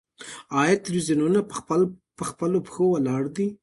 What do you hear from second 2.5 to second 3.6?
پښو ولاړ دي؟